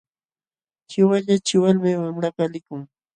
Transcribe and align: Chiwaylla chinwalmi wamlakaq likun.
Chiwaylla 0.89 1.33
chinwalmi 1.45 1.91
wamlakaq 2.01 2.37
likun. 2.53 2.81